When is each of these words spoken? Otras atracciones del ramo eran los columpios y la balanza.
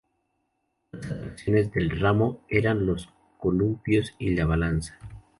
Otras 0.95 1.11
atracciones 1.11 1.71
del 1.73 1.91
ramo 1.99 2.43
eran 2.49 2.87
los 2.87 3.07
columpios 3.37 4.15
y 4.17 4.31
la 4.31 4.47
balanza. 4.47 4.97